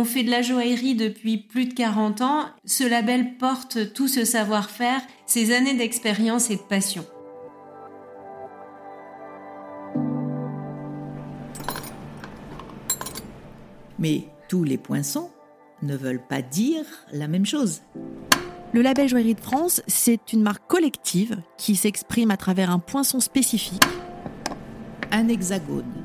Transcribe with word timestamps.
On 0.00 0.04
fait 0.04 0.22
de 0.22 0.30
la 0.30 0.42
joaillerie 0.42 0.94
depuis 0.94 1.38
plus 1.38 1.66
de 1.66 1.74
40 1.74 2.20
ans. 2.20 2.44
Ce 2.64 2.88
label 2.88 3.36
porte 3.36 3.92
tout 3.94 4.06
ce 4.06 4.24
savoir-faire, 4.24 5.00
ces 5.26 5.52
années 5.52 5.74
d'expérience 5.74 6.50
et 6.50 6.54
de 6.54 6.60
passion. 6.60 7.04
Mais 13.98 14.28
tous 14.48 14.62
les 14.62 14.78
poinçons 14.78 15.30
ne 15.82 15.96
veulent 15.96 16.24
pas 16.24 16.42
dire 16.42 16.84
la 17.10 17.26
même 17.26 17.44
chose. 17.44 17.82
Le 18.72 18.82
label 18.82 19.08
Joaillerie 19.08 19.34
de 19.34 19.40
France, 19.40 19.82
c'est 19.88 20.32
une 20.32 20.42
marque 20.42 20.68
collective 20.68 21.42
qui 21.56 21.74
s'exprime 21.74 22.30
à 22.30 22.36
travers 22.36 22.70
un 22.70 22.78
poinçon 22.78 23.18
spécifique. 23.18 23.82
Un 25.10 25.26
hexagone. 25.26 25.97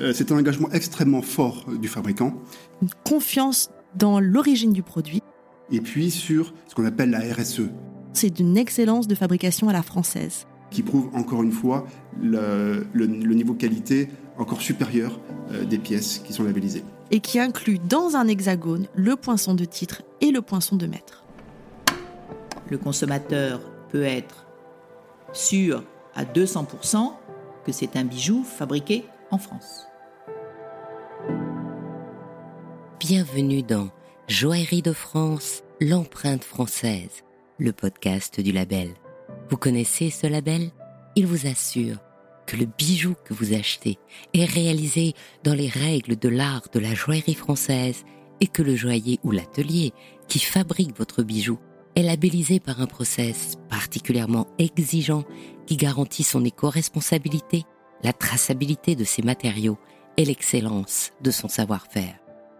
Euh, 0.00 0.12
c'est 0.14 0.32
un 0.32 0.38
engagement 0.38 0.70
extrêmement 0.70 1.22
fort 1.22 1.66
du 1.80 1.88
fabricant. 1.88 2.34
Une 2.80 2.88
confiance 3.04 3.70
dans 3.94 4.20
l'origine 4.20 4.72
du 4.72 4.82
produit. 4.82 5.22
Et 5.70 5.80
puis 5.80 6.10
sur 6.10 6.54
ce 6.66 6.74
qu'on 6.74 6.84
appelle 6.84 7.10
la 7.10 7.20
RSE. 7.20 7.62
C'est 8.12 8.30
d'une 8.30 8.56
excellence 8.56 9.06
de 9.06 9.14
fabrication 9.14 9.68
à 9.68 9.72
la 9.72 9.82
française. 9.82 10.46
Qui 10.70 10.82
prouve 10.82 11.10
encore 11.14 11.42
une 11.42 11.52
fois 11.52 11.86
le, 12.20 12.86
niveau 12.94 13.52
de 13.52 13.58
qualité 13.58 14.08
encore 14.38 14.62
supérieur 14.62 15.20
euh, 15.50 15.64
des 15.64 15.78
pièces 15.78 16.18
qui 16.24 16.32
sont 16.32 16.44
labellisées. 16.44 16.84
Et 17.10 17.20
qui 17.20 17.38
inclut 17.38 17.78
dans 17.78 18.16
un 18.16 18.28
hexagone 18.28 18.86
le 18.94 19.16
poinçon 19.16 19.54
de 19.54 19.66
titre 19.66 20.02
et 20.20 20.30
le 20.30 20.40
poinçon 20.40 20.76
de 20.76 20.86
maître. 20.86 21.24
Le 22.70 22.78
consommateur 22.78 23.60
peut 23.90 24.02
être 24.02 24.46
sûr 25.34 25.84
à 26.14 26.24
200% 26.24 27.12
que 27.66 27.72
c'est 27.72 27.96
un 27.96 28.04
bijou 28.04 28.44
fabriqué 28.44 29.04
France. 29.38 29.86
Bienvenue 33.00 33.62
dans 33.62 33.88
Joaillerie 34.28 34.82
de 34.82 34.92
France, 34.92 35.62
l'empreinte 35.80 36.44
française, 36.44 37.22
le 37.58 37.72
podcast 37.72 38.40
du 38.40 38.52
label. 38.52 38.90
Vous 39.50 39.56
connaissez 39.56 40.10
ce 40.10 40.26
label? 40.26 40.70
Il 41.16 41.26
vous 41.26 41.46
assure 41.46 41.98
que 42.46 42.56
le 42.56 42.66
bijou 42.66 43.14
que 43.24 43.34
vous 43.34 43.54
achetez 43.54 43.98
est 44.34 44.44
réalisé 44.44 45.14
dans 45.44 45.54
les 45.54 45.68
règles 45.68 46.16
de 46.16 46.28
l'art 46.28 46.68
de 46.72 46.78
la 46.78 46.94
joaillerie 46.94 47.34
française 47.34 48.04
et 48.40 48.46
que 48.46 48.62
le 48.62 48.76
joaillier 48.76 49.18
ou 49.22 49.30
l'atelier 49.30 49.92
qui 50.28 50.38
fabrique 50.38 50.96
votre 50.96 51.22
bijou 51.22 51.58
est 51.94 52.02
labellisé 52.02 52.60
par 52.60 52.80
un 52.80 52.86
process 52.86 53.56
particulièrement 53.68 54.46
exigeant 54.58 55.24
qui 55.66 55.76
garantit 55.76 56.24
son 56.24 56.44
éco-responsabilité, 56.44 57.64
la 58.02 58.12
traçabilité 58.12 58.96
de 58.96 59.04
ses 59.04 59.22
matériaux 59.22 59.78
et 60.16 60.24
l'excellence 60.24 61.12
de 61.20 61.30
son 61.30 61.48
savoir-faire. 61.48 62.16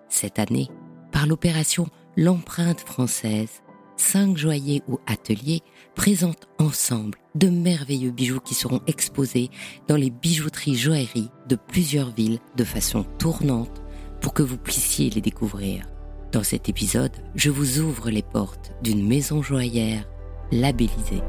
Cette 0.09 0.39
année, 0.39 0.69
par 1.11 1.27
l'opération 1.27 1.89
L'empreinte 2.17 2.81
française, 2.81 3.63
cinq 3.97 4.37
joailliers 4.37 4.83
ou 4.87 4.99
ateliers 5.07 5.63
présentent 5.95 6.47
ensemble 6.59 7.17
de 7.35 7.49
merveilleux 7.49 8.11
bijoux 8.11 8.41
qui 8.41 8.55
seront 8.55 8.83
exposés 8.87 9.49
dans 9.89 9.97
les 9.97 10.11
bijouteries 10.11 10.77
joailleries 10.77 11.31
de 11.49 11.57
plusieurs 11.57 12.11
villes 12.11 12.39
de 12.57 12.65
façon 12.65 13.05
tournante 13.19 13.83
pour 14.21 14.35
que 14.35 14.43
vous 14.43 14.59
puissiez 14.59 15.09
les 15.09 15.23
découvrir. 15.23 15.87
Dans 16.33 16.43
cet 16.43 16.69
épisode, 16.69 17.17
je 17.35 17.49
vous 17.49 17.79
ouvre 17.79 18.11
les 18.11 18.23
portes 18.23 18.73
d'une 18.83 19.07
maison 19.07 19.41
joaillère 19.41 20.07
labellisée. 20.51 21.23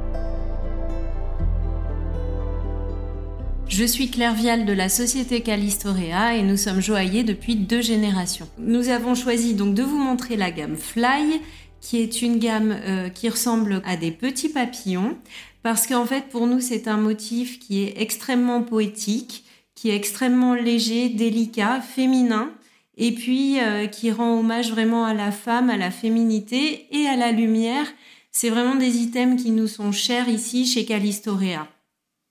Je 3.76 3.86
suis 3.86 4.12
Claire 4.12 4.36
Vial 4.36 4.66
de 4.66 4.72
la 4.72 4.88
société 4.88 5.42
Calistorea 5.42 6.36
et 6.36 6.44
nous 6.44 6.58
sommes 6.58 6.80
joailliers 6.80 7.24
depuis 7.24 7.56
deux 7.56 7.82
générations. 7.82 8.48
Nous 8.60 8.90
avons 8.90 9.16
choisi 9.16 9.56
donc 9.56 9.74
de 9.74 9.82
vous 9.82 9.98
montrer 9.98 10.36
la 10.36 10.52
gamme 10.52 10.76
Fly, 10.76 11.42
qui 11.82 11.98
est 11.98 12.22
une 12.22 12.38
gamme 12.38 12.78
euh, 12.86 13.10
qui 13.10 13.30
ressemble 13.30 13.82
à 13.84 13.98
des 13.98 14.12
petits 14.12 14.50
papillons, 14.50 15.18
parce 15.64 15.88
qu'en 15.88 16.06
fait 16.06 16.30
pour 16.30 16.46
nous 16.46 16.60
c'est 16.60 16.88
un 16.88 16.98
motif 16.98 17.58
qui 17.58 17.82
est 17.82 18.00
extrêmement 18.00 18.62
poétique, 18.62 19.44
qui 19.74 19.90
est 19.90 19.96
extrêmement 19.96 20.54
léger, 20.54 21.10
délicat, 21.10 21.82
féminin, 21.82 22.52
et 22.96 23.12
puis 23.12 23.60
euh, 23.60 23.88
qui 23.88 24.12
rend 24.12 24.38
hommage 24.38 24.70
vraiment 24.70 25.04
à 25.04 25.16
la 25.16 25.32
femme, 25.32 25.72
à 25.72 25.78
la 25.78 25.90
féminité 25.90 26.86
et 26.92 27.08
à 27.08 27.16
la 27.16 27.32
lumière. 27.32 27.88
C'est 28.32 28.52
vraiment 28.52 28.76
des 28.76 28.98
items 28.98 29.42
qui 29.42 29.50
nous 29.50 29.68
sont 29.68 29.92
chers 29.92 30.30
ici 30.30 30.68
chez 30.68 30.86
Calistorea. 30.86 31.68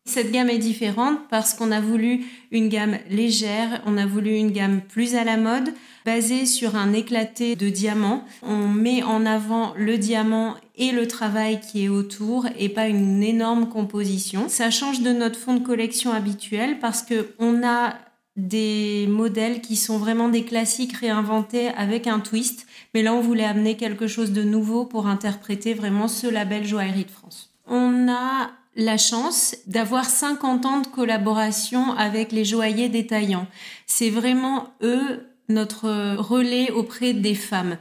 Cette 0.05 0.33
gamme 0.33 0.51
est 0.51 0.59
différente 0.59 1.19
parce 1.31 1.55
qu'on 1.55 1.71
a 1.71 1.81
voulu 1.81 2.25
une 2.51 2.69
gamme 2.69 2.99
légère, 3.09 3.81
on 3.87 3.97
a 3.97 4.05
voulu 4.05 4.35
une 4.35 4.51
gamme 4.51 4.81
plus 4.81 5.15
à 5.15 5.23
la 5.23 5.37
mode, 5.37 5.73
basée 6.05 6.45
sur 6.45 6.75
un 6.75 6.93
éclaté 6.93 7.55
de 7.55 7.69
diamants. 7.69 8.25
On 8.43 8.67
met 8.67 9.05
en 9.05 9.25
avant 9.25 9.75
le 9.77 9.99
diamant 9.99 10.57
et 10.77 10.91
le 10.91 11.07
travail 11.07 11.61
qui 11.61 11.85
est 11.85 11.89
autour 11.89 12.47
et 12.59 12.69
pas 12.69 12.89
une 12.89 13.23
énorme 13.23 13.69
composition. 13.69 14.49
Ça 14.49 14.71
change 14.71 15.03
de 15.03 15.13
notre 15.13 15.39
fond 15.39 15.55
de 15.55 15.65
collection 15.65 16.13
habituel 16.13 16.81
parce 16.81 17.03
que 17.03 17.35
on 17.39 17.65
a 17.65 17.95
des 18.37 19.07
modèles 19.09 19.61
qui 19.61 19.77
sont 19.77 19.99
vraiment 19.99 20.29
des 20.29 20.45
classiques 20.45 20.97
réinventés 20.97 21.69
avec 21.69 22.07
un 22.07 22.19
twist. 22.19 22.67
Mais 22.95 23.03
là, 23.03 23.15
on 23.15 23.21
voulait 23.21 23.45
amener 23.45 23.77
quelque 23.77 24.09
chose 24.09 24.33
de 24.33 24.43
nouveau 24.43 24.85
pour 24.85 25.07
interpréter 25.07 25.75
vraiment 25.75 26.09
ce 26.09 26.27
label 26.27 26.65
Joaillerie 26.65 27.05
de 27.05 27.11
France. 27.11 27.55
On 27.67 28.09
a 28.11 28.51
la 28.75 28.97
chance 28.97 29.55
d'avoir 29.67 30.07
50 30.07 30.67
ans 30.67 30.81
de 30.81 30.87
collaboration 30.87 31.93
avec 31.93 32.33
les 32.33 32.45
joailliers 32.45 32.89
détaillants. 32.89 33.47
C'est 33.87 34.11
vraiment 34.11 34.69
eux 34.83 35.27
notre 35.49 36.17
relais 36.17 36.71
auprès 36.71 37.13
des 37.13 37.35
femmes. 37.35 37.77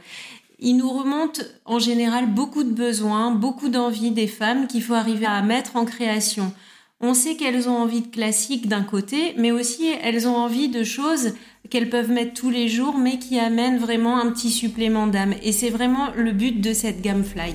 Ils 0.58 0.76
nous 0.76 0.90
remontent 0.90 1.42
en 1.64 1.78
général 1.78 2.26
beaucoup 2.26 2.62
de 2.62 2.72
besoins, 2.72 3.32
beaucoup 3.32 3.68
d'envie 3.68 4.10
des 4.10 4.28
femmes 4.28 4.66
qu'il 4.66 4.82
faut 4.82 4.94
arriver 4.94 5.26
à 5.26 5.42
mettre 5.42 5.76
en 5.76 5.84
création. 5.84 6.52
On 7.00 7.14
sait 7.14 7.34
qu'elles 7.34 7.68
ont 7.68 7.76
envie 7.76 8.02
de 8.02 8.06
classique 8.06 8.68
d'un 8.68 8.84
côté, 8.84 9.34
mais 9.36 9.50
aussi 9.50 9.86
elles 10.02 10.28
ont 10.28 10.36
envie 10.36 10.68
de 10.68 10.84
choses 10.84 11.32
qu'elles 11.68 11.90
peuvent 11.90 12.12
mettre 12.12 12.34
tous 12.34 12.50
les 12.50 12.68
jours, 12.68 12.96
mais 12.96 13.18
qui 13.18 13.40
amènent 13.40 13.78
vraiment 13.78 14.18
un 14.18 14.30
petit 14.30 14.50
supplément 14.50 15.08
d'âme. 15.08 15.34
Et 15.42 15.50
c'est 15.50 15.70
vraiment 15.70 16.10
le 16.16 16.30
but 16.30 16.60
de 16.60 16.72
cette 16.72 17.00
gamme 17.00 17.24
Fly. 17.24 17.54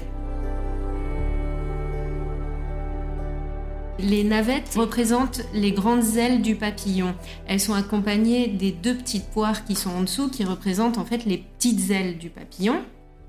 Les 4.00 4.24
navettes 4.24 4.75
représentent 4.75 5.41
les 5.53 5.72
grandes 5.72 6.18
ailes 6.18 6.41
du 6.41 6.56
papillon. 6.56 7.16
Elles 7.47 7.59
sont 7.59 7.74
accompagnées 7.74 8.47
des 8.47 8.72
deux 8.72 8.96
petites 8.96 9.30
poires 9.30 9.66
qui 9.66 9.75
sont 9.75 9.90
en 9.90 10.02
dessous, 10.02 10.30
qui 10.30 10.44
représentent 10.44 11.00
en 11.00 11.06
fait 11.06 11.25
les 11.25 11.38
petites 11.38 11.90
ailes 11.90 12.18
du 12.18 12.30
papillon. 12.30 12.84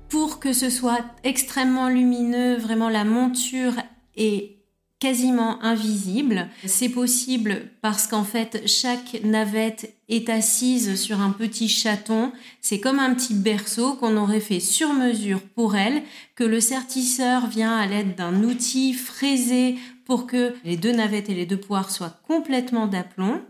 Pour 0.09 0.39
que 0.39 0.53
ce 0.53 0.69
soit 0.69 1.03
extrêmement 1.23 1.89
lumineux, 1.89 2.57
vraiment 2.57 2.89
la 2.89 3.03
monture 3.03 3.73
est 4.15 4.59
quasiment 4.99 5.63
invisible. 5.63 6.49
C'est 6.65 6.89
possible 6.89 7.69
parce 7.81 8.05
qu'en 8.05 8.23
fait, 8.23 8.63
chaque 8.67 9.21
navette 9.23 9.95
est 10.09 10.29
assise 10.29 10.99
sur 10.99 11.21
un 11.21 11.31
petit 11.31 11.69
chaton. 11.69 12.31
C'est 12.61 12.79
comme 12.79 12.99
un 12.99 13.13
petit 13.13 13.33
berceau 13.33 13.93
qu'on 13.95 14.17
aurait 14.17 14.41
fait 14.41 14.59
sur 14.59 14.93
mesure 14.93 15.41
pour 15.55 15.75
elle, 15.75 16.03
que 16.35 16.43
le 16.43 16.59
sertisseur 16.59 17.47
vient 17.47 17.75
à 17.77 17.87
l'aide 17.87 18.15
d'un 18.15 18.43
outil 18.43 18.93
fraisé 18.93 19.77
que 20.17 20.55
les 20.65 20.77
deux 20.77 20.91
navettes 20.91 21.29
et 21.29 21.35
les 21.35 21.45
deux 21.45 21.59
poires 21.59 21.91
soient 21.91 22.19
complètement 22.27 22.87
d'aplomb. 22.87 23.41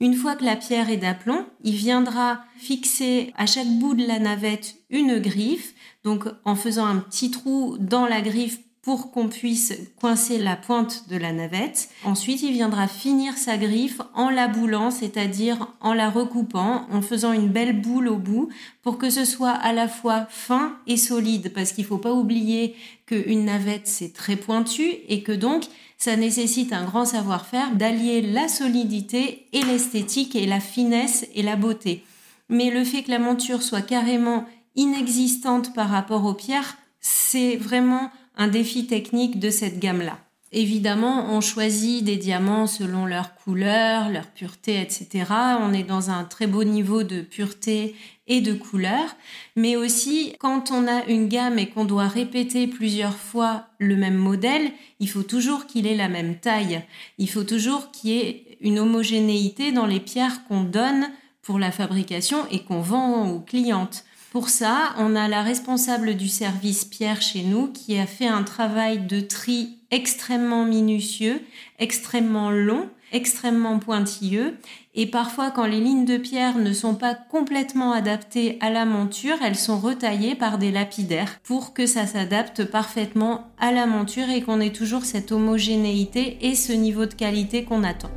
Une 0.00 0.14
fois 0.14 0.36
que 0.36 0.44
la 0.44 0.56
pierre 0.56 0.90
est 0.90 0.98
d'aplomb, 0.98 1.46
il 1.62 1.74
viendra 1.74 2.44
fixer 2.58 3.32
à 3.36 3.46
chaque 3.46 3.68
bout 3.78 3.94
de 3.94 4.06
la 4.06 4.18
navette 4.18 4.76
une 4.90 5.18
griffe, 5.18 5.74
donc 6.04 6.24
en 6.44 6.54
faisant 6.54 6.86
un 6.86 6.96
petit 6.96 7.30
trou 7.30 7.76
dans 7.78 8.06
la 8.06 8.20
griffe 8.20 8.58
pour 8.86 9.10
qu'on 9.10 9.26
puisse 9.26 9.72
coincer 10.00 10.38
la 10.38 10.54
pointe 10.54 11.08
de 11.08 11.16
la 11.16 11.32
navette. 11.32 11.88
Ensuite, 12.04 12.44
il 12.44 12.52
viendra 12.52 12.86
finir 12.86 13.36
sa 13.36 13.56
griffe 13.56 14.00
en 14.14 14.30
la 14.30 14.46
boulant, 14.46 14.92
c'est-à-dire 14.92 15.74
en 15.80 15.92
la 15.92 16.08
recoupant, 16.08 16.86
en 16.92 17.02
faisant 17.02 17.32
une 17.32 17.48
belle 17.48 17.80
boule 17.80 18.06
au 18.06 18.16
bout 18.16 18.48
pour 18.84 18.96
que 18.96 19.10
ce 19.10 19.24
soit 19.24 19.50
à 19.50 19.72
la 19.72 19.88
fois 19.88 20.28
fin 20.30 20.76
et 20.86 20.96
solide, 20.96 21.52
parce 21.52 21.72
qu'il 21.72 21.82
ne 21.82 21.88
faut 21.88 21.98
pas 21.98 22.12
oublier 22.12 22.76
qu'une 23.06 23.46
navette, 23.46 23.88
c'est 23.88 24.12
très 24.12 24.36
pointu 24.36 24.84
et 25.08 25.24
que 25.24 25.32
donc, 25.32 25.64
ça 25.98 26.14
nécessite 26.14 26.72
un 26.72 26.84
grand 26.84 27.06
savoir-faire 27.06 27.74
d'allier 27.74 28.22
la 28.22 28.46
solidité 28.46 29.48
et 29.52 29.62
l'esthétique 29.62 30.36
et 30.36 30.46
la 30.46 30.60
finesse 30.60 31.26
et 31.34 31.42
la 31.42 31.56
beauté. 31.56 32.04
Mais 32.48 32.70
le 32.70 32.84
fait 32.84 33.02
que 33.02 33.10
la 33.10 33.18
monture 33.18 33.64
soit 33.64 33.82
carrément 33.82 34.44
inexistante 34.76 35.74
par 35.74 35.88
rapport 35.88 36.24
aux 36.24 36.34
pierres, 36.34 36.76
c'est 37.00 37.56
vraiment 37.56 38.10
un 38.36 38.48
défi 38.48 38.86
technique 38.86 39.38
de 39.38 39.50
cette 39.50 39.78
gamme-là. 39.78 40.18
Évidemment, 40.52 41.34
on 41.34 41.42
choisit 41.42 42.02
des 42.02 42.16
diamants 42.16 42.66
selon 42.66 43.04
leur 43.04 43.34
couleur, 43.34 44.08
leur 44.08 44.26
pureté, 44.26 44.80
etc. 44.80 45.24
On 45.60 45.74
est 45.74 45.82
dans 45.82 46.08
un 46.08 46.24
très 46.24 46.46
beau 46.46 46.64
niveau 46.64 47.02
de 47.02 47.20
pureté 47.20 47.94
et 48.26 48.40
de 48.40 48.54
couleur. 48.54 49.16
Mais 49.54 49.76
aussi, 49.76 50.34
quand 50.38 50.70
on 50.70 50.86
a 50.86 51.04
une 51.06 51.28
gamme 51.28 51.58
et 51.58 51.68
qu'on 51.68 51.84
doit 51.84 52.08
répéter 52.08 52.68
plusieurs 52.68 53.16
fois 53.16 53.66
le 53.78 53.96
même 53.96 54.16
modèle, 54.16 54.70
il 54.98 55.10
faut 55.10 55.24
toujours 55.24 55.66
qu'il 55.66 55.86
ait 55.86 55.94
la 55.94 56.08
même 56.08 56.38
taille. 56.38 56.80
Il 57.18 57.28
faut 57.28 57.44
toujours 57.44 57.90
qu'il 57.90 58.10
y 58.10 58.18
ait 58.18 58.58
une 58.62 58.78
homogénéité 58.78 59.72
dans 59.72 59.86
les 59.86 60.00
pierres 60.00 60.46
qu'on 60.46 60.62
donne 60.62 61.10
pour 61.42 61.58
la 61.58 61.70
fabrication 61.70 62.38
et 62.50 62.60
qu'on 62.60 62.80
vend 62.80 63.28
aux 63.28 63.40
clientes 63.40 64.05
Pour 64.36 64.50
ça, 64.50 64.94
on 64.98 65.16
a 65.16 65.28
la 65.28 65.40
responsable 65.40 66.14
du 66.14 66.28
service 66.28 66.84
Pierre 66.84 67.22
chez 67.22 67.42
nous 67.42 67.68
qui 67.68 67.98
a 67.98 68.04
fait 68.04 68.26
un 68.26 68.42
travail 68.42 68.98
de 68.98 69.20
tri 69.20 69.78
extrêmement 69.90 70.66
minutieux, 70.66 71.40
extrêmement 71.78 72.50
long, 72.50 72.90
extrêmement 73.14 73.78
pointilleux. 73.78 74.58
Et 74.94 75.06
parfois, 75.06 75.50
quand 75.50 75.64
les 75.64 75.80
lignes 75.80 76.04
de 76.04 76.18
pierre 76.18 76.58
ne 76.58 76.74
sont 76.74 76.96
pas 76.96 77.14
complètement 77.14 77.92
adaptées 77.92 78.58
à 78.60 78.68
la 78.68 78.84
monture, 78.84 79.38
elles 79.42 79.56
sont 79.56 79.78
retaillées 79.78 80.34
par 80.34 80.58
des 80.58 80.70
lapidaires 80.70 81.40
pour 81.42 81.72
que 81.72 81.86
ça 81.86 82.06
s'adapte 82.06 82.66
parfaitement 82.66 83.46
à 83.58 83.72
la 83.72 83.86
monture 83.86 84.28
et 84.28 84.42
qu'on 84.42 84.60
ait 84.60 84.68
toujours 84.68 85.06
cette 85.06 85.32
homogénéité 85.32 86.36
et 86.42 86.54
ce 86.54 86.72
niveau 86.72 87.06
de 87.06 87.14
qualité 87.14 87.64
qu'on 87.64 87.84
attend. 87.84 88.10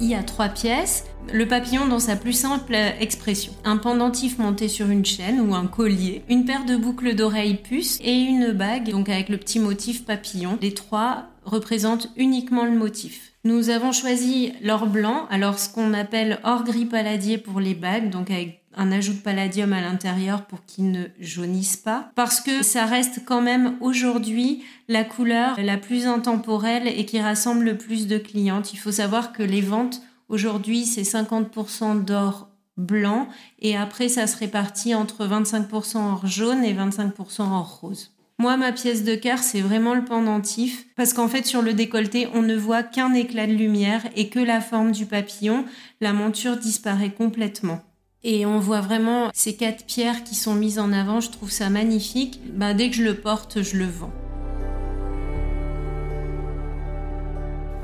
Y 0.00 0.14
a 0.14 0.22
trois 0.22 0.48
pièces. 0.48 1.04
Le 1.32 1.46
papillon 1.46 1.86
dans 1.86 1.98
sa 1.98 2.16
plus 2.16 2.32
simple 2.32 2.76
expression. 3.00 3.52
Un 3.64 3.78
pendentif 3.78 4.38
monté 4.38 4.68
sur 4.68 4.90
une 4.90 5.04
chaîne 5.04 5.40
ou 5.40 5.54
un 5.54 5.66
collier, 5.66 6.22
une 6.28 6.44
paire 6.44 6.66
de 6.66 6.76
boucles 6.76 7.14
d'oreilles 7.14 7.56
puces 7.56 7.98
et 8.02 8.12
une 8.12 8.52
bague, 8.52 8.90
donc 8.90 9.08
avec 9.08 9.28
le 9.28 9.38
petit 9.38 9.58
motif 9.58 10.04
papillon. 10.04 10.58
Les 10.60 10.74
trois 10.74 11.28
représentent 11.44 12.10
uniquement 12.16 12.64
le 12.64 12.76
motif. 12.76 13.32
Nous 13.44 13.68
avons 13.70 13.92
choisi 13.92 14.52
l'or 14.62 14.86
blanc, 14.86 15.26
alors 15.30 15.58
ce 15.58 15.68
qu'on 15.68 15.92
appelle 15.92 16.40
or 16.44 16.64
gris 16.64 16.86
palladier 16.86 17.36
pour 17.36 17.60
les 17.60 17.74
bagues, 17.74 18.10
donc 18.10 18.30
avec 18.30 18.63
un 18.76 18.92
ajout 18.92 19.14
de 19.14 19.18
palladium 19.18 19.72
à 19.72 19.80
l'intérieur 19.80 20.46
pour 20.46 20.64
qu'il 20.64 20.90
ne 20.90 21.04
jaunisse 21.18 21.76
pas, 21.76 22.10
parce 22.14 22.40
que 22.40 22.62
ça 22.62 22.84
reste 22.84 23.20
quand 23.24 23.42
même 23.42 23.76
aujourd'hui 23.80 24.62
la 24.88 25.04
couleur 25.04 25.56
la 25.58 25.76
plus 25.76 26.06
intemporelle 26.06 26.86
et 26.86 27.06
qui 27.06 27.20
rassemble 27.20 27.64
le 27.64 27.78
plus 27.78 28.06
de 28.06 28.18
clientes. 28.18 28.72
Il 28.72 28.78
faut 28.78 28.92
savoir 28.92 29.32
que 29.32 29.42
les 29.42 29.60
ventes 29.60 30.02
aujourd'hui 30.28 30.84
c'est 30.84 31.02
50% 31.02 32.04
d'or 32.04 32.48
blanc 32.76 33.28
et 33.60 33.76
après 33.76 34.08
ça 34.08 34.26
se 34.26 34.36
répartit 34.36 34.94
entre 34.94 35.26
25% 35.26 35.96
or 35.96 36.26
jaune 36.26 36.64
et 36.64 36.74
25% 36.74 37.42
or 37.42 37.80
rose. 37.80 38.14
Moi, 38.38 38.56
ma 38.56 38.72
pièce 38.72 39.04
de 39.04 39.14
cœur, 39.14 39.38
c'est 39.38 39.60
vraiment 39.60 39.94
le 39.94 40.04
pendentif, 40.04 40.86
parce 40.96 41.12
qu'en 41.12 41.28
fait, 41.28 41.46
sur 41.46 41.62
le 41.62 41.72
décolleté, 41.72 42.26
on 42.34 42.42
ne 42.42 42.56
voit 42.56 42.82
qu'un 42.82 43.14
éclat 43.14 43.46
de 43.46 43.52
lumière 43.52 44.02
et 44.16 44.28
que 44.28 44.40
la 44.40 44.60
forme 44.60 44.90
du 44.90 45.06
papillon, 45.06 45.64
la 46.00 46.12
monture 46.12 46.56
disparaît 46.56 47.12
complètement. 47.12 47.80
Et 48.26 48.46
on 48.46 48.58
voit 48.58 48.80
vraiment 48.80 49.28
ces 49.34 49.54
quatre 49.54 49.84
pierres 49.84 50.24
qui 50.24 50.34
sont 50.34 50.54
mises 50.54 50.78
en 50.78 50.92
avant, 50.92 51.20
je 51.20 51.30
trouve 51.30 51.50
ça 51.50 51.68
magnifique. 51.68 52.40
Bah, 52.54 52.72
dès 52.72 52.88
que 52.88 52.96
je 52.96 53.02
le 53.02 53.14
porte, 53.14 53.62
je 53.62 53.76
le 53.76 53.84
vends. 53.84 54.12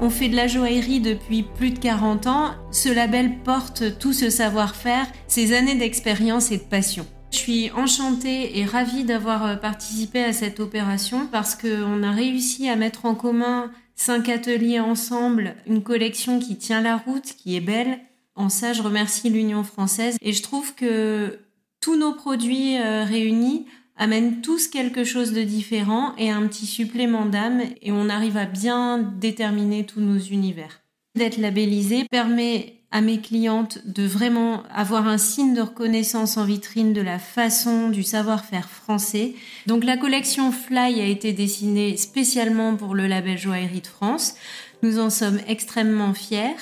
On 0.00 0.08
fait 0.08 0.30
de 0.30 0.36
la 0.36 0.46
joaillerie 0.46 1.00
depuis 1.00 1.42
plus 1.42 1.72
de 1.72 1.78
40 1.78 2.26
ans. 2.26 2.52
Ce 2.72 2.88
label 2.88 3.40
porte 3.44 3.98
tout 3.98 4.14
ce 4.14 4.30
savoir-faire, 4.30 5.06
ces 5.28 5.52
années 5.52 5.74
d'expérience 5.74 6.50
et 6.50 6.56
de 6.56 6.62
passion. 6.62 7.06
Je 7.32 7.36
suis 7.36 7.70
enchantée 7.72 8.58
et 8.58 8.64
ravie 8.64 9.04
d'avoir 9.04 9.44
euh, 9.44 9.56
participé 9.56 10.24
à 10.24 10.32
cette 10.32 10.58
opération 10.58 11.28
parce 11.30 11.54
qu'on 11.54 12.02
a 12.02 12.10
réussi 12.12 12.68
à 12.68 12.76
mettre 12.76 13.04
en 13.04 13.14
commun 13.14 13.70
cinq 13.94 14.30
ateliers 14.30 14.80
ensemble, 14.80 15.54
une 15.66 15.82
collection 15.82 16.38
qui 16.38 16.56
tient 16.56 16.80
la 16.80 16.96
route, 16.96 17.34
qui 17.36 17.54
est 17.54 17.60
belle, 17.60 18.00
en 18.40 18.48
ça, 18.48 18.72
je 18.72 18.82
remercie 18.82 19.28
l'Union 19.28 19.62
française 19.62 20.16
et 20.22 20.32
je 20.32 20.42
trouve 20.42 20.74
que 20.74 21.38
tous 21.80 21.96
nos 21.96 22.12
produits 22.12 22.78
euh, 22.78 23.04
réunis 23.04 23.66
amènent 23.96 24.40
tous 24.40 24.66
quelque 24.68 25.04
chose 25.04 25.32
de 25.32 25.42
différent 25.42 26.14
et 26.16 26.30
un 26.30 26.46
petit 26.46 26.66
supplément 26.66 27.26
d'âme 27.26 27.60
et 27.82 27.92
on 27.92 28.08
arrive 28.08 28.38
à 28.38 28.46
bien 28.46 28.98
déterminer 28.98 29.84
tous 29.84 30.00
nos 30.00 30.18
univers. 30.18 30.80
D'être 31.16 31.36
labellisé 31.36 32.06
permet 32.10 32.80
à 32.90 33.02
mes 33.02 33.20
clientes 33.20 33.78
de 33.84 34.04
vraiment 34.04 34.62
avoir 34.72 35.06
un 35.06 35.18
signe 35.18 35.54
de 35.54 35.60
reconnaissance 35.60 36.36
en 36.36 36.44
vitrine 36.44 36.92
de 36.92 37.00
la 37.00 37.18
façon 37.18 37.88
du 37.88 38.02
savoir-faire 38.02 38.68
français. 38.68 39.34
Donc 39.66 39.84
la 39.84 39.96
collection 39.96 40.50
Fly 40.50 41.00
a 41.00 41.06
été 41.06 41.32
dessinée 41.32 41.96
spécialement 41.96 42.76
pour 42.76 42.94
le 42.94 43.06
label 43.06 43.38
Joaillerie 43.38 43.82
de 43.82 43.86
France. 43.86 44.34
Nous 44.82 44.98
en 44.98 45.10
sommes 45.10 45.40
extrêmement 45.46 46.14
fiers 46.14 46.56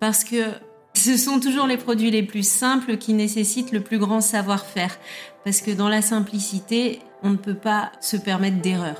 parce 0.00 0.24
que 0.24 0.52
ce 0.94 1.16
sont 1.16 1.40
toujours 1.40 1.66
les 1.66 1.76
produits 1.76 2.10
les 2.10 2.22
plus 2.22 2.46
simples 2.46 2.96
qui 2.98 3.14
nécessitent 3.14 3.72
le 3.72 3.80
plus 3.80 3.98
grand 3.98 4.20
savoir-faire, 4.20 4.98
parce 5.44 5.60
que 5.60 5.70
dans 5.70 5.88
la 5.88 6.02
simplicité, 6.02 7.00
on 7.22 7.30
ne 7.30 7.36
peut 7.36 7.54
pas 7.54 7.92
se 8.00 8.16
permettre 8.16 8.60
d'erreur. 8.60 8.96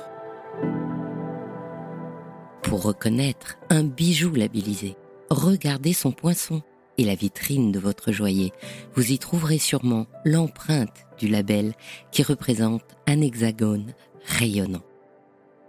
Pour 2.63 2.83
reconnaître 2.83 3.57
un 3.69 3.83
bijou 3.83 4.33
labellisé, 4.33 4.95
regardez 5.29 5.93
son 5.93 6.11
poinçon 6.11 6.61
et 6.97 7.03
la 7.05 7.15
vitrine 7.15 7.71
de 7.71 7.79
votre 7.79 8.11
joaillier. 8.11 8.51
Vous 8.93 9.11
y 9.11 9.19
trouverez 9.19 9.57
sûrement 9.57 10.05
l'empreinte 10.25 11.05
du 11.17 11.27
label 11.27 11.73
qui 12.11 12.23
représente 12.23 12.83
un 13.07 13.21
hexagone 13.21 13.93
rayonnant. 14.25 14.83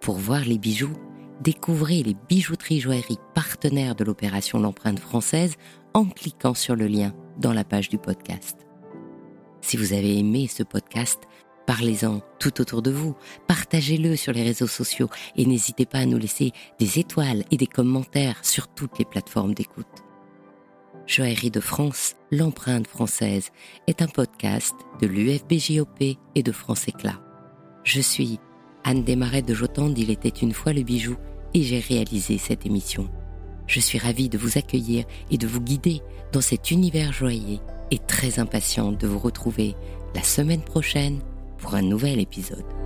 Pour 0.00 0.16
voir 0.16 0.44
les 0.44 0.58
bijoux, 0.58 0.96
découvrez 1.40 2.02
les 2.02 2.16
bijouteries 2.28 2.80
joailleries 2.80 3.18
partenaires 3.34 3.94
de 3.94 4.04
l'opération 4.04 4.58
L'empreinte 4.58 4.98
française 4.98 5.56
en 5.94 6.04
cliquant 6.04 6.54
sur 6.54 6.76
le 6.76 6.86
lien 6.86 7.14
dans 7.38 7.52
la 7.52 7.64
page 7.64 7.88
du 7.88 7.98
podcast. 7.98 8.66
Si 9.60 9.76
vous 9.76 9.92
avez 9.92 10.18
aimé 10.18 10.46
ce 10.46 10.62
podcast, 10.62 11.22
parlez-en 11.66 12.20
tout 12.38 12.60
autour 12.60 12.82
de 12.82 12.90
vous, 12.90 13.14
partagez-le 13.46 14.16
sur 14.16 14.32
les 14.32 14.42
réseaux 14.42 14.66
sociaux 14.66 15.08
et 15.36 15.46
n'hésitez 15.46 15.86
pas 15.86 15.98
à 15.98 16.06
nous 16.06 16.18
laisser 16.18 16.52
des 16.78 16.98
étoiles 16.98 17.44
et 17.50 17.56
des 17.56 17.66
commentaires 17.66 18.38
sur 18.42 18.68
toutes 18.68 18.98
les 18.98 19.04
plateformes 19.04 19.54
d'écoute. 19.54 19.86
Joaillerie 21.06 21.50
de 21.50 21.60
France, 21.60 22.14
l'empreinte 22.30 22.86
française, 22.86 23.50
est 23.86 24.02
un 24.02 24.06
podcast 24.06 24.74
de 25.00 25.06
l'UFBJOP 25.06 26.16
et 26.34 26.42
de 26.42 26.52
France 26.52 26.86
Éclat. 26.88 27.20
Je 27.82 28.00
suis 28.00 28.38
Anne 28.84 29.02
Desmarais 29.04 29.42
de 29.42 29.54
Jotande, 29.54 29.98
il 29.98 30.10
était 30.10 30.28
une 30.28 30.52
fois 30.52 30.72
le 30.72 30.82
bijou 30.82 31.16
et 31.54 31.62
j'ai 31.62 31.80
réalisé 31.80 32.38
cette 32.38 32.66
émission. 32.66 33.08
Je 33.66 33.80
suis 33.80 33.98
ravie 33.98 34.28
de 34.28 34.38
vous 34.38 34.58
accueillir 34.58 35.04
et 35.30 35.38
de 35.38 35.46
vous 35.46 35.60
guider 35.60 36.00
dans 36.32 36.40
cet 36.40 36.70
univers 36.70 37.12
joyeux 37.12 37.58
et 37.90 37.98
très 37.98 38.38
impatiente 38.38 39.00
de 39.00 39.06
vous 39.06 39.18
retrouver 39.18 39.74
la 40.14 40.22
semaine 40.22 40.62
prochaine 40.62 41.20
pour 41.58 41.74
un 41.74 41.82
nouvel 41.82 42.20
épisode. 42.20 42.79